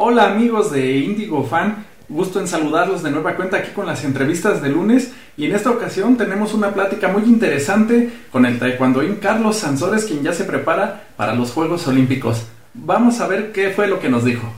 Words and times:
Hola 0.00 0.30
amigos 0.30 0.70
de 0.70 0.98
Indigo 0.98 1.42
Fan, 1.42 1.84
gusto 2.08 2.38
en 2.38 2.46
saludarlos 2.46 3.02
de 3.02 3.10
nueva 3.10 3.34
cuenta 3.34 3.56
aquí 3.56 3.72
con 3.72 3.84
las 3.84 4.04
entrevistas 4.04 4.62
de 4.62 4.68
lunes 4.68 5.12
y 5.36 5.46
en 5.46 5.56
esta 5.56 5.72
ocasión 5.72 6.16
tenemos 6.16 6.54
una 6.54 6.72
plática 6.72 7.08
muy 7.08 7.24
interesante 7.24 8.08
con 8.30 8.46
el 8.46 8.60
taekwondoín 8.60 9.16
Carlos 9.16 9.56
Sansores 9.56 10.04
quien 10.04 10.22
ya 10.22 10.32
se 10.32 10.44
prepara 10.44 11.08
para 11.16 11.34
los 11.34 11.50
Juegos 11.50 11.88
Olímpicos. 11.88 12.46
Vamos 12.74 13.18
a 13.18 13.26
ver 13.26 13.50
qué 13.50 13.70
fue 13.70 13.88
lo 13.88 13.98
que 13.98 14.08
nos 14.08 14.24
dijo. 14.24 14.48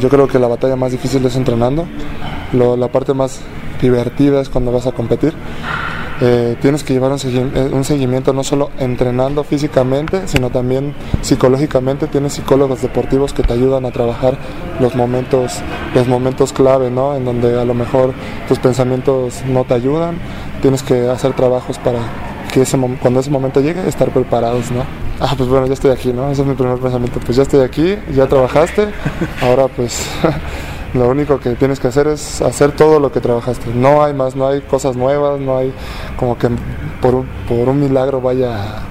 Yo 0.00 0.08
creo 0.08 0.28
que 0.28 0.38
la 0.38 0.48
batalla 0.48 0.76
más 0.76 0.92
difícil 0.92 1.24
es 1.24 1.36
entrenando, 1.36 1.86
la 2.52 2.88
parte 2.88 3.14
más 3.14 3.40
divertida 3.80 4.40
es 4.40 4.48
cuando 4.48 4.72
vas 4.72 4.86
a 4.86 4.92
competir 4.92 5.34
eh, 6.20 6.56
tienes 6.62 6.82
que 6.82 6.94
llevar 6.94 7.12
eh, 7.12 7.70
un, 7.72 7.84
seguimiento 7.84 8.32
no 8.32 8.42
solo 8.42 8.70
entrenando 8.78 9.44
físicamente, 9.44 10.26
sino 10.26 10.48
también 10.48 10.94
psicológicamente. 11.20 12.06
Tienes 12.06 12.34
psicólogos 12.34 12.80
deportivos 12.80 13.34
que 13.34 13.42
te 13.42 13.52
ayudan 13.52 13.84
a 13.84 13.90
trabajar 13.90 14.38
los 14.80 14.94
momentos, 14.94 15.60
los 15.94 16.08
momentos 16.08 16.54
clave, 16.54 16.90
¿no? 16.90 17.14
En 17.14 17.26
donde 17.26 17.60
a 17.60 17.64
lo 17.64 17.74
mejor 17.74 18.14
tus 18.48 18.58
pensamientos 18.58 19.42
no 19.46 19.64
te 19.64 19.74
ayudan. 19.74 20.18
Tienes 20.62 20.82
que 20.82 21.08
hacer 21.08 21.34
trabajos 21.34 21.78
para 21.78 21.98
que 22.52 22.62
ese, 22.62 22.78
cuando 23.00 23.20
ese 23.20 23.30
momento 23.30 23.60
llegue, 23.60 23.86
estar 23.86 24.10
preparados, 24.10 24.70
¿no? 24.70 25.05
Ah, 25.20 25.34
pues 25.36 25.48
bueno, 25.48 25.66
ya 25.66 25.72
estoy 25.72 25.90
aquí, 25.90 26.12
¿no? 26.12 26.30
Ese 26.30 26.42
es 26.42 26.48
mi 26.48 26.54
primer 26.54 26.78
pensamiento. 26.78 27.20
Pues 27.20 27.36
ya 27.36 27.42
estoy 27.42 27.60
aquí, 27.60 27.96
ya 28.14 28.26
trabajaste, 28.26 28.88
ahora 29.42 29.68
pues 29.68 30.06
Lo 30.96 31.08
único 31.08 31.38
que 31.38 31.50
tienes 31.56 31.78
que 31.78 31.88
hacer 31.88 32.06
es 32.06 32.40
hacer 32.40 32.72
todo 32.72 33.00
lo 33.00 33.12
que 33.12 33.20
trabajaste. 33.20 33.74
No 33.74 34.02
hay 34.02 34.14
más, 34.14 34.34
no 34.34 34.48
hay 34.48 34.62
cosas 34.62 34.96
nuevas, 34.96 35.38
no 35.38 35.58
hay 35.58 35.72
como 36.16 36.38
que 36.38 36.48
por 37.02 37.14
un, 37.14 37.28
por 37.46 37.68
un 37.68 37.80
milagro 37.80 38.22
vaya 38.22 38.82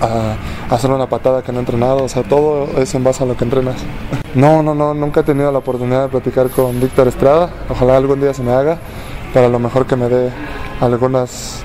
a, 0.00 0.36
hacer 0.70 0.90
una 0.90 1.08
patada 1.08 1.42
que 1.42 1.52
no 1.52 1.58
he 1.58 1.60
entrenado. 1.60 2.02
O 2.02 2.08
sea, 2.08 2.24
todo 2.24 2.66
es 2.78 2.92
en 2.94 3.04
base 3.04 3.22
a 3.22 3.26
lo 3.26 3.36
que 3.36 3.44
entrenas. 3.44 3.76
No, 4.34 4.64
no, 4.64 4.74
no, 4.74 4.94
nunca 4.94 5.20
he 5.20 5.22
tenido 5.22 5.52
la 5.52 5.58
oportunidad 5.58 6.04
de 6.04 6.08
platicar 6.08 6.50
con 6.50 6.80
Víctor 6.80 7.06
Estrada. 7.06 7.50
Ojalá 7.68 7.96
algún 7.96 8.20
día 8.20 8.34
se 8.34 8.42
me 8.42 8.52
haga 8.52 8.78
para 9.32 9.48
lo 9.48 9.60
mejor 9.60 9.86
que 9.86 9.94
me 9.94 10.08
dé 10.08 10.32
algunas 10.80 11.62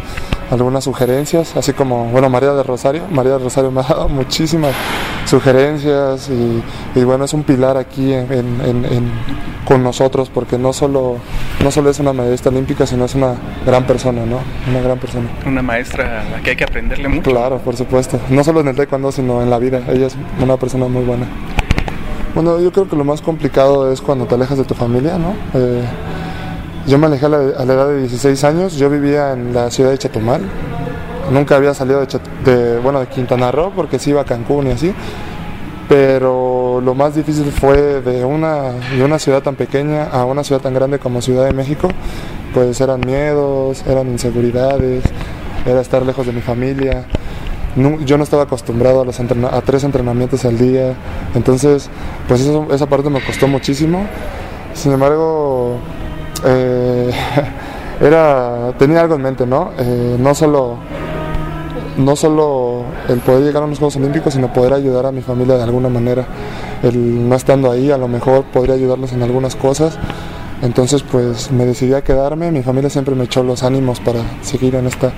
algunas 0.51 0.83
sugerencias, 0.83 1.55
así 1.55 1.73
como, 1.73 2.05
bueno, 2.05 2.29
María 2.29 2.53
de 2.53 2.63
Rosario, 2.63 3.03
María 3.09 3.33
de 3.33 3.39
Rosario 3.39 3.71
me 3.71 3.81
ha 3.81 3.83
dado 3.83 4.09
muchísimas 4.09 4.73
sugerencias 5.25 6.29
y, 6.29 7.03
bueno, 7.03 7.25
es 7.25 7.33
un 7.33 7.43
pilar 7.43 7.77
aquí 7.77 8.13
con 9.65 9.83
nosotros 9.83 10.29
porque 10.29 10.57
no 10.57 10.73
solo, 10.73 11.17
no 11.63 11.71
solo 11.71 11.89
es 11.89 11.99
una 11.99 12.13
medallista 12.13 12.49
olímpica, 12.49 12.85
sino 12.85 13.05
es 13.05 13.15
una 13.15 13.35
gran 13.65 13.85
persona, 13.85 14.25
¿no? 14.25 14.39
Una 14.67 14.81
gran 14.81 14.97
persona. 14.97 15.27
Una 15.45 15.61
maestra 15.61 16.21
a 16.21 16.29
la 16.29 16.41
que 16.41 16.51
hay 16.51 16.55
que 16.55 16.63
aprenderle 16.63 17.07
mucho. 17.07 17.29
Claro, 17.29 17.59
por 17.59 17.75
supuesto. 17.75 18.19
No 18.29 18.43
solo 18.43 18.61
en 18.61 18.69
el 18.69 18.75
taekwondo, 18.75 19.11
sino 19.11 19.41
en 19.43 19.49
la 19.49 19.59
vida. 19.59 19.81
Ella 19.87 20.07
es 20.07 20.17
una 20.41 20.57
persona 20.57 20.87
muy 20.87 21.03
buena. 21.03 21.27
Bueno, 22.33 22.59
yo 22.59 22.71
creo 22.71 22.87
que 22.87 22.95
lo 22.95 23.03
más 23.03 23.21
complicado 23.21 23.91
es 23.91 24.01
cuando 24.01 24.25
te 24.25 24.35
alejas 24.35 24.57
de 24.57 24.63
tu 24.63 24.73
familia, 24.73 25.17
¿no? 25.17 25.33
Eh, 25.53 25.83
yo 26.87 26.97
me 26.97 27.07
alejé 27.07 27.25
a 27.25 27.29
la, 27.29 27.37
edad 27.37 27.87
de 27.87 27.99
16 27.99 28.43
años, 28.43 28.75
yo 28.75 28.89
vivía 28.89 29.33
en 29.33 29.53
la 29.53 29.69
ciudad 29.69 29.91
de 29.91 29.97
Chetumal, 29.97 30.41
nunca 31.31 31.55
había 31.55 31.73
salido 31.73 32.05
de, 32.45 32.79
bueno, 32.79 32.99
de 32.99 33.07
Quintana 33.07 33.51
Roo 33.51 33.71
porque 33.75 33.99
sí 33.99 34.11
iba 34.11 34.21
a 34.21 34.25
Cancún 34.25 34.67
y 34.67 34.71
así, 34.71 34.93
pero 35.87 36.81
lo 36.83 36.93
más 36.95 37.15
difícil 37.15 37.51
fue 37.51 38.01
de 38.01 38.23
una, 38.23 38.71
de 38.71 39.03
una 39.03 39.19
ciudad 39.19 39.41
tan 39.41 39.55
pequeña 39.55 40.05
a 40.05 40.25
una 40.25 40.43
ciudad 40.43 40.61
tan 40.61 40.73
grande 40.73 40.99
como 40.99 41.21
Ciudad 41.21 41.45
de 41.45 41.53
México, 41.53 41.89
pues 42.53 42.79
eran 42.81 43.01
miedos, 43.01 43.83
eran 43.87 44.07
inseguridades, 44.07 45.03
era 45.65 45.81
estar 45.81 46.05
lejos 46.05 46.25
de 46.25 46.33
mi 46.33 46.41
familia. 46.41 47.05
yo 48.05 48.17
no 48.17 48.23
estaba 48.23 48.43
acostumbrado 48.43 49.01
a, 49.01 49.05
los 49.05 49.19
a 49.19 49.61
tres 49.61 49.83
entrenamientos 49.83 50.45
al 50.45 50.57
día, 50.57 50.93
entonces 51.35 51.89
pues 52.27 52.41
esa 52.41 52.85
parte 52.87 53.09
me 53.09 53.21
costó 53.21 53.47
muchísimo. 53.47 54.05
Sin 54.73 54.93
embargo, 54.93 55.77
eh, 56.45 57.11
era, 58.01 58.73
tenía 58.77 59.01
algo 59.01 59.15
en 59.15 59.21
mente, 59.21 59.45
¿no? 59.45 59.71
Eh, 59.77 60.17
no 60.19 60.33
solo 60.35 60.77
no 61.97 62.15
solo 62.15 62.83
el 63.09 63.19
poder 63.19 63.43
llegar 63.43 63.63
a 63.63 63.67
los 63.67 63.77
Juegos 63.77 63.97
Olímpicos, 63.97 64.33
sino 64.33 64.51
poder 64.53 64.73
ayudar 64.73 65.05
a 65.05 65.11
mi 65.11 65.21
familia 65.21 65.57
de 65.57 65.63
alguna 65.63 65.89
manera. 65.89 66.25
El 66.81 67.27
no 67.27 67.35
estando 67.35 67.69
ahí, 67.69 67.91
a 67.91 67.97
lo 67.97 68.07
mejor 68.07 68.45
podría 68.45 68.75
ayudarlos 68.75 69.11
en 69.11 69.21
algunas 69.21 69.55
cosas. 69.55 69.99
Entonces, 70.61 71.03
pues 71.03 71.51
me 71.51 71.65
decidí 71.65 71.93
a 71.93 72.03
quedarme. 72.03 72.51
Mi 72.51 72.63
familia 72.63 72.89
siempre 72.89 73.15
me 73.15 73.25
echó 73.25 73.43
los 73.43 73.63
ánimos 73.63 73.99
para 73.99 74.21
seguir 74.41 74.75
en 74.75 74.87
esta, 74.87 75.11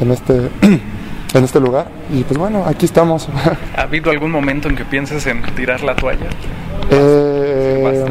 en 0.00 0.10
este, 0.10 0.34
en 1.34 1.44
este 1.44 1.60
lugar. 1.60 1.88
Y 2.12 2.22
pues 2.24 2.38
bueno, 2.38 2.64
aquí 2.66 2.86
estamos. 2.86 3.28
¿Ha 3.76 3.82
habido 3.82 4.10
algún 4.10 4.30
momento 4.30 4.68
en 4.68 4.76
que 4.76 4.84
pienses 4.84 5.26
en 5.26 5.42
tirar 5.54 5.82
la 5.82 5.96
toalla? 5.96 6.28
Eh, 6.90 8.04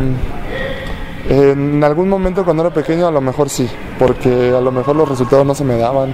en 1.30 1.84
algún 1.84 2.10
momento 2.10 2.44
cuando 2.44 2.64
era 2.64 2.74
pequeño 2.74 3.08
a 3.08 3.12
lo 3.12 3.22
mejor 3.22 3.50
sí, 3.50 3.68
porque 3.98 4.54
a 4.56 4.62
lo 4.62 4.72
mejor 4.72 4.96
los 4.96 5.10
resultados 5.10 5.46
no 5.46 5.56
se 5.56 5.64
me 5.64 5.78
daban, 5.78 6.14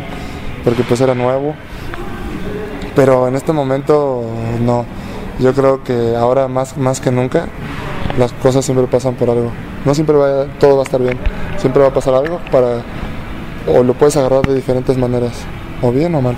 porque 0.64 0.84
pues 0.84 1.02
era 1.02 1.16
nuevo. 1.16 1.54
Pero 2.96 3.28
en 3.28 3.36
este 3.36 3.54
momento 3.54 4.24
no. 4.62 4.86
Yo 5.40 5.54
creo 5.54 5.84
que 5.84 6.16
ahora 6.16 6.48
más, 6.48 6.78
más 6.78 7.00
que 7.00 7.12
nunca 7.12 7.48
las 8.18 8.32
cosas 8.34 8.64
siempre 8.64 8.86
pasan 8.88 9.16
por 9.16 9.30
algo. 9.30 9.52
No 9.86 9.96
siempre 9.96 10.16
va, 10.16 10.46
todo 10.60 10.76
va 10.76 10.82
a 10.82 10.86
estar 10.86 11.02
bien, 11.02 11.18
siempre 11.58 11.82
va 11.82 11.90
a 11.90 11.94
pasar 11.94 12.14
algo 12.14 12.40
para 12.52 12.84
o 13.68 13.84
lo 13.84 13.94
puedes 13.94 14.18
agarrar 14.18 14.46
de 14.46 14.56
diferentes 14.56 14.98
maneras, 14.98 15.34
o 15.82 15.92
bien 15.92 16.14
o 16.16 16.22
mal. 16.22 16.36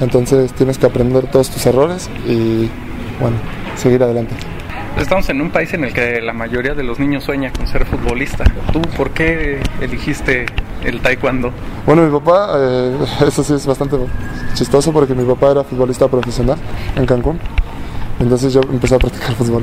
Entonces 0.00 0.52
tienes 0.52 0.78
que 0.78 0.86
aprender 0.86 1.30
todos 1.30 1.50
tus 1.50 1.64
errores 1.66 2.08
y 2.26 2.70
bueno, 3.20 3.36
seguir 3.76 4.02
adelante. 4.02 4.49
Estamos 5.00 5.30
en 5.30 5.40
un 5.40 5.50
país 5.50 5.72
en 5.72 5.82
el 5.84 5.94
que 5.94 6.20
la 6.20 6.34
mayoría 6.34 6.74
de 6.74 6.82
los 6.82 6.98
niños 6.98 7.24
sueña 7.24 7.50
con 7.50 7.66
ser 7.66 7.86
futbolista. 7.86 8.44
¿Tú 8.70 8.82
por 8.98 9.10
qué 9.12 9.58
eligiste 9.80 10.44
el 10.84 11.00
taekwondo? 11.00 11.52
Bueno, 11.86 12.02
mi 12.02 12.12
papá, 12.18 12.52
eh, 12.58 12.96
eso 13.26 13.42
sí 13.42 13.54
es 13.54 13.66
bastante 13.66 13.96
chistoso 14.52 14.92
porque 14.92 15.14
mi 15.14 15.24
papá 15.24 15.52
era 15.52 15.64
futbolista 15.64 16.06
profesional 16.06 16.58
en 16.96 17.06
Cancún. 17.06 17.40
Entonces 18.20 18.52
yo 18.52 18.60
empecé 18.70 18.96
a 18.96 18.98
practicar 18.98 19.32
fútbol. 19.32 19.62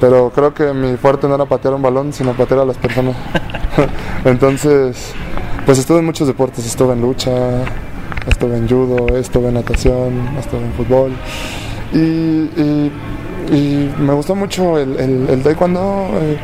Pero 0.00 0.32
creo 0.34 0.52
que 0.52 0.72
mi 0.72 0.96
fuerte 0.96 1.28
no 1.28 1.36
era 1.36 1.44
patear 1.44 1.74
un 1.74 1.82
balón, 1.82 2.12
sino 2.12 2.32
patear 2.32 2.60
a 2.60 2.64
las 2.64 2.78
personas. 2.78 3.14
Entonces, 4.24 5.14
pues 5.64 5.78
estuve 5.78 6.00
en 6.00 6.04
muchos 6.04 6.26
deportes. 6.26 6.66
Estuve 6.66 6.94
en 6.94 7.00
lucha, 7.00 7.30
estuve 8.26 8.56
en 8.56 8.68
judo, 8.68 9.16
estuve 9.16 9.48
en 9.48 9.54
natación, 9.54 10.36
estuve 10.36 10.62
en 10.62 10.72
fútbol. 10.72 11.12
y 11.92 12.50
y 12.60 12.92
me 13.50 14.12
gustó 14.14 14.34
mucho 14.34 14.78
el, 14.78 15.28
el, 15.28 15.42
taekwondo, 15.42 16.08
eh, 16.20 16.38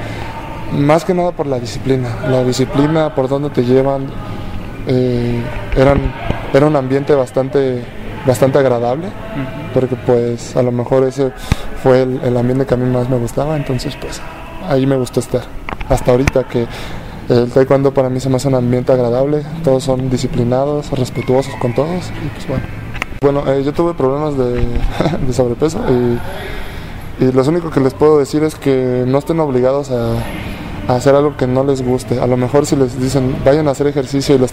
más 0.73 1.05
que 1.05 1.15
nada 1.15 1.33
por 1.33 1.47
la 1.47 1.59
disciplina. 1.59 2.09
La 2.29 2.45
disciplina, 2.45 3.15
por 3.15 3.29
donde 3.29 3.51
te 3.51 3.65
llevan, 3.65 4.07
eh, 4.87 5.43
eran, 5.77 6.01
era 6.53 6.67
un 6.67 6.77
ambiente 6.77 7.15
bastante, 7.15 7.83
bastante 8.27 8.59
agradable, 8.59 9.09
porque 9.75 9.97
pues 9.97 10.57
a 10.57 10.63
lo 10.63 10.73
mejor 10.73 11.05
ese 11.05 11.33
fue 11.83 12.03
el, 12.03 12.21
el, 12.23 12.37
ambiente 12.37 12.67
que 12.67 12.75
a 12.75 12.77
mí 12.77 12.89
más 12.91 13.09
me 13.09 13.17
gustaba, 13.17 13.57
entonces 13.57 13.97
pues 13.97 14.21
ahí 14.69 14.87
me 14.87 14.97
gustó 14.97 15.21
estar. 15.21 15.43
Hasta 15.89 16.13
ahorita 16.13 16.45
que 16.45 16.67
el 17.29 17.51
taekwondo 17.51 17.93
para 17.95 18.09
mí 18.09 18.21
se 18.21 18.29
me 18.29 18.37
hace 18.37 18.49
un 18.49 18.55
ambiente 18.55 18.93
agradable, 18.93 19.43
todos 19.65 19.85
son 19.85 20.11
disciplinados, 20.11 20.91
respetuosos 20.91 21.55
con 21.61 21.75
todos, 21.75 22.11
y 22.25 22.29
pues 22.29 22.49
bueno. 22.49 22.65
Bueno, 23.23 23.53
eh, 23.53 23.63
yo 23.63 23.73
tuve 23.73 23.95
problemas 23.95 24.37
de, 24.37 24.67
de 25.27 25.33
sobrepeso 25.33 25.79
y 25.89 26.19
y 27.23 27.31
lo 27.31 27.43
único 27.45 27.71
que 27.71 27.79
les 27.79 27.95
puedo 27.95 28.19
decir 28.19 28.43
es 28.43 28.57
que 28.57 29.05
no 29.07 29.19
estén 29.19 29.39
obligados 29.39 29.93
a, 29.93 30.17
hacer 30.89 31.15
algo 31.15 31.37
que 31.37 31.47
no 31.47 31.63
les 31.63 31.81
guste. 31.87 32.19
A 32.19 32.27
lo 32.27 32.37
mejor 32.37 32.67
si 32.67 32.75
les 32.75 33.01
dicen 33.01 33.37
vayan 33.45 33.69
a 33.69 33.71
hacer 33.71 33.87
ejercicio 33.87 34.35
y 34.35 34.39
les, 34.39 34.53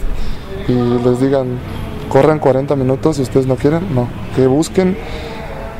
y 0.68 1.04
les 1.04 1.20
digan 1.20 1.58
corran 2.08 2.38
40 2.38 2.76
minutos 2.76 3.16
si 3.16 3.22
ustedes 3.22 3.46
no 3.46 3.56
quieren, 3.56 3.92
no. 3.92 4.06
Que 4.36 4.46
busquen 4.46 4.96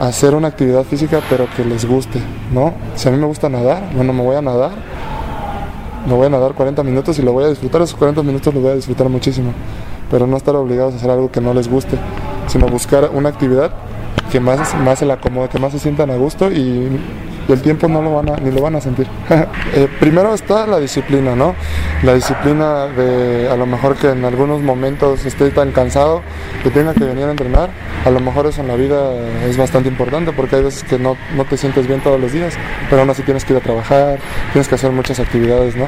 hacer 0.01 0.35
una 0.35 0.49
actividad 0.49 0.83
física 0.83 1.21
pero 1.31 1.47
que 1.57 1.65
les 1.65 1.87
guste, 1.87 2.21
¿no? 2.53 2.75
Si 2.97 3.09
a 3.09 3.13
mí 3.13 3.19
me 3.19 3.27
gusta 3.27 3.49
nadar, 3.49 3.91
bueno, 3.95 4.13
me 4.13 4.25
voy 4.25 4.35
a 4.35 4.43
nadar, 4.43 4.73
me 6.09 6.15
voy 6.15 6.27
a 6.27 6.31
nadar 6.31 6.55
40 6.55 6.83
minutos 6.83 7.21
y 7.21 7.23
lo 7.23 7.33
voy 7.33 7.45
a 7.45 7.49
disfrutar, 7.49 7.83
esos 7.83 7.97
40 7.97 8.25
minutos 8.25 8.53
lo 8.53 8.61
voy 8.61 8.73
a 8.73 8.75
disfrutar 8.75 9.09
muchísimo, 9.09 9.53
pero 10.11 10.27
no 10.27 10.37
estar 10.37 10.57
obligados 10.57 10.95
a 10.95 10.97
hacer 10.97 11.11
algo 11.11 11.31
que 11.31 11.41
no 11.41 11.55
les 11.55 11.69
guste, 11.71 11.97
sino 12.49 12.67
buscar 12.67 13.11
una 13.15 13.29
actividad 13.29 13.71
que 14.31 14.41
más, 14.41 14.75
se 14.99 15.07
la 15.07 15.15
acomode, 15.15 15.49
que 15.49 15.59
más 15.59 15.73
se 15.73 15.79
sientan 15.79 16.11
a 16.11 16.17
gusto 16.17 16.51
y, 16.51 16.89
el 17.49 17.63
tiempo 17.63 17.89
no 17.89 18.01
lo 18.01 18.15
van 18.15 18.45
ni 18.45 18.53
lo 18.53 18.63
van 18.63 18.77
a 18.77 18.81
sentir. 18.81 19.09
Eh, 19.73 19.89
primero 20.01 20.35
está 20.35 20.67
la 20.67 20.79
disciplina, 20.79 21.37
¿no? 21.37 21.55
La 22.03 22.15
disciplina 22.15 22.87
de 22.87 23.49
a 23.49 23.57
lo 23.57 23.67
mejor 23.67 23.95
que 23.95 24.09
en 24.09 24.25
algunos 24.25 24.63
momentos 24.63 25.25
esté 25.25 25.51
tan 25.51 25.71
cansado 25.71 26.23
que 26.65 26.71
tenga 26.71 26.93
que 26.93 27.05
venir 27.05 27.25
a 27.25 27.31
entrenar. 27.31 27.71
A 28.05 28.11
lo 28.11 28.19
mejor 28.19 28.47
eso 28.47 28.63
en 28.63 28.69
la 28.69 28.75
vida 28.75 29.13
es 29.49 29.57
bastante 29.57 29.89
importante 29.89 30.33
porque 30.33 30.57
hay 30.57 30.65
veces 30.65 30.83
que 30.83 30.99
no, 30.99 31.17
no 31.37 31.45
te 31.45 31.57
sientes 31.57 31.87
bien 31.87 32.01
todos 32.01 32.21
los 32.21 32.33
días, 32.33 32.55
pero 32.89 33.03
aún 33.03 33.11
así 33.11 33.23
tienes 33.23 33.45
que 33.45 33.53
ir 33.53 33.59
a 33.59 33.63
trabajar, 33.63 34.19
tienes 34.53 34.67
que 34.67 34.75
hacer 34.75 34.91
muchas 34.91 35.21
actividades, 35.21 35.77
¿no? 35.77 35.87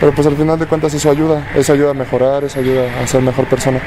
Pero 0.00 0.12
pues 0.12 0.26
al 0.26 0.36
final 0.36 0.58
de 0.58 0.66
cuentas 0.66 0.92
eso 0.92 1.10
ayuda, 1.10 1.46
eso 1.54 1.72
ayuda 1.72 1.92
a 1.92 1.94
mejorar, 1.94 2.44
eso 2.44 2.58
ayuda 2.58 2.84
a 3.02 3.06
ser 3.06 3.22
mejor 3.22 3.46
persona. 3.46 3.80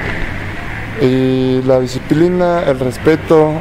Y 1.01 1.61
la 1.63 1.79
disciplina, 1.79 2.63
el 2.63 2.79
respeto, 2.79 3.53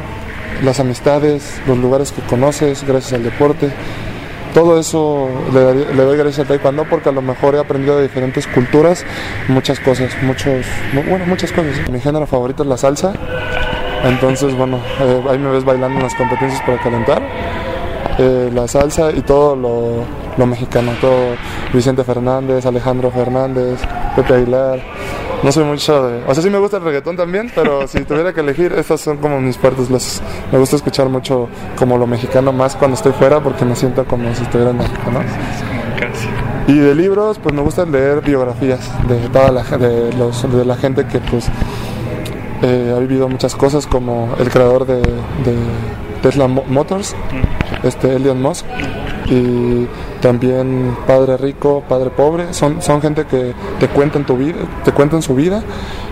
las 0.63 0.79
amistades, 0.79 1.61
los 1.67 1.77
lugares 1.77 2.11
que 2.11 2.21
conoces 2.23 2.83
gracias 2.85 3.13
al 3.13 3.23
deporte. 3.23 3.71
Todo 4.53 4.79
eso 4.79 5.29
le, 5.53 6.03
doy 6.03 6.17
gracias 6.17 6.39
al 6.39 6.47
taekwondo 6.47 6.85
porque 6.89 7.09
a 7.09 7.11
lo 7.11 7.21
mejor 7.21 7.53
he 7.55 7.59
aprendido 7.59 7.97
de 7.97 8.03
diferentes 8.03 8.47
culturas 8.47 9.05
muchas 9.47 9.79
cosas, 9.79 10.11
muchos, 10.23 10.65
bueno, 11.07 11.25
muchas 11.27 11.51
cosas. 11.51 11.87
Mi 11.89 11.99
género 11.99 12.25
favorito 12.25 12.63
es 12.63 12.69
la 12.69 12.77
salsa, 12.77 13.13
entonces 14.03 14.55
bueno, 14.57 14.79
eh, 14.99 15.23
ahí 15.29 15.37
me 15.37 15.51
ves 15.51 15.63
bailando 15.63 15.97
en 15.97 16.03
las 16.03 16.15
competencias 16.15 16.61
para 16.63 16.81
calentar. 16.81 17.21
Eh, 18.17 18.49
la 18.53 18.67
salsa 18.67 19.11
y 19.11 19.21
todo 19.21 19.55
lo, 19.55 20.03
lo, 20.35 20.45
mexicano, 20.45 20.91
todo 20.99 21.35
Vicente 21.71 22.03
Fernández, 22.03 22.65
Alejandro 22.65 23.11
Fernández, 23.11 23.79
Pepe 24.15 24.33
Aguilar. 24.33 24.81
No 25.43 25.51
soy 25.51 25.63
mucho 25.63 26.07
de... 26.07 26.23
O 26.27 26.33
sea, 26.33 26.43
sí 26.43 26.49
me 26.49 26.57
gusta 26.57 26.77
el 26.77 26.83
reggaetón 26.83 27.15
también, 27.15 27.51
pero 27.55 27.87
si 27.87 28.03
tuviera 28.05 28.33
que 28.33 28.41
elegir, 28.41 28.73
estas 28.73 29.01
son 29.01 29.17
como 29.17 29.39
mis 29.39 29.57
partes. 29.57 29.89
Las, 29.89 30.21
me 30.51 30.57
gusta 30.59 30.75
escuchar 30.75 31.09
mucho 31.09 31.47
como 31.77 31.97
lo 31.97 32.07
mexicano 32.07 32.51
más 32.51 32.75
cuando 32.75 32.95
estoy 32.95 33.13
fuera 33.13 33.41
porque 33.41 33.65
me 33.65 33.75
siento 33.75 34.05
como 34.05 34.33
si 34.35 34.43
estuviera 34.43 34.71
en 34.71 34.77
México, 34.77 35.11
¿no? 35.11 35.21
Y 36.67 36.77
de 36.77 36.93
libros, 36.93 37.39
pues 37.39 37.55
me 37.55 37.61
gusta 37.61 37.85
leer 37.85 38.21
biografías 38.21 38.79
de 39.07 39.17
toda 39.29 39.51
la, 39.51 39.63
de 39.63 40.13
los, 40.13 40.51
de 40.51 40.65
la 40.65 40.75
gente 40.75 41.07
que 41.07 41.19
pues 41.19 41.47
eh, 42.61 42.93
ha 42.95 42.99
vivido 42.99 43.27
muchas 43.27 43.55
cosas 43.55 43.87
como 43.87 44.35
el 44.39 44.49
creador 44.49 44.85
de, 44.85 45.01
de 45.01 45.55
Tesla 46.21 46.47
Motors, 46.47 47.15
este 47.83 48.15
Elon 48.15 48.41
Musk, 48.41 48.65
y 49.27 49.87
también 50.21 50.95
Padre 51.07 51.37
Rico, 51.37 51.83
Padre 51.87 52.09
Pobre, 52.09 52.53
son, 52.53 52.81
son 52.81 53.01
gente 53.01 53.25
que 53.25 53.53
te 53.79 53.87
cuentan 53.87 54.25
tu 54.25 54.37
vida, 54.37 54.57
te 54.83 54.91
cuentan 54.91 55.21
su 55.21 55.35
vida 55.35 55.63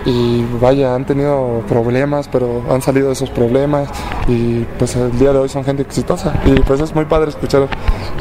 y 0.04 0.44
vaya, 0.60 0.94
han 0.94 1.04
tenido 1.04 1.62
problemas, 1.68 2.28
pero 2.28 2.64
han 2.70 2.82
salido 2.82 3.08
de 3.08 3.12
esos 3.12 3.30
problemas 3.30 3.88
y 4.26 4.64
pues 4.78 4.96
el 4.96 5.18
día 5.18 5.32
de 5.32 5.38
hoy 5.38 5.48
son 5.48 5.64
gente 5.64 5.82
exitosa 5.82 6.40
y 6.46 6.52
pues 6.60 6.80
es 6.80 6.94
muy 6.94 7.04
padre 7.04 7.30
escuchar 7.30 7.68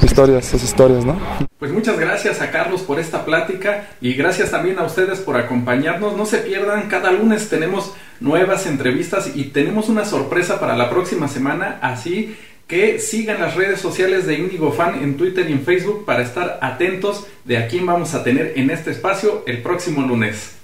historias, 0.01 0.45
sus 0.45 0.63
historias, 0.63 1.05
¿no? 1.05 1.17
Pues 1.59 1.71
muchas 1.71 1.99
gracias 1.99 2.41
a 2.41 2.51
Carlos 2.51 2.81
por 2.81 2.99
esta 2.99 3.25
plática 3.25 3.87
y 4.01 4.13
gracias 4.13 4.51
también 4.51 4.77
a 4.79 4.83
ustedes 4.83 5.19
por 5.19 5.37
acompañarnos. 5.37 6.15
No 6.15 6.25
se 6.25 6.37
pierdan, 6.37 6.87
cada 6.87 7.11
lunes 7.11 7.49
tenemos 7.49 7.93
nuevas 8.19 8.67
entrevistas 8.67 9.31
y 9.35 9.45
tenemos 9.45 9.89
una 9.89 10.05
sorpresa 10.05 10.59
para 10.59 10.75
la 10.75 10.89
próxima 10.89 11.27
semana, 11.27 11.79
así 11.81 12.35
que 12.67 12.99
sigan 12.99 13.39
las 13.39 13.55
redes 13.55 13.79
sociales 13.79 14.27
de 14.27 14.35
Indigo 14.35 14.73
Fan 14.73 15.01
en 15.01 15.15
Twitter 15.15 15.49
y 15.49 15.53
en 15.53 15.61
Facebook 15.61 16.03
para 16.05 16.21
estar 16.21 16.59
atentos 16.61 17.25
de 17.45 17.57
a 17.57 17.67
quién 17.67 17.85
vamos 17.85 18.13
a 18.13 18.23
tener 18.23 18.53
en 18.57 18.69
este 18.69 18.91
espacio 18.91 19.43
el 19.47 19.61
próximo 19.61 20.01
lunes. 20.01 20.56